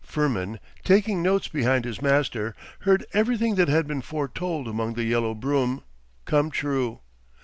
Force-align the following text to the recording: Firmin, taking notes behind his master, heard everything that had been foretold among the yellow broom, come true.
Firmin, 0.03 0.59
taking 0.83 1.21
notes 1.21 1.47
behind 1.47 1.85
his 1.85 2.01
master, 2.01 2.55
heard 2.79 3.05
everything 3.13 3.53
that 3.53 3.67
had 3.67 3.85
been 3.85 4.01
foretold 4.01 4.67
among 4.67 4.95
the 4.95 5.03
yellow 5.03 5.35
broom, 5.35 5.83
come 6.25 6.49
true. 6.49 7.01